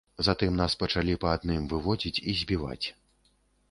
[0.27, 2.85] Затым нас пачалі па адным выводзіць і збіваць.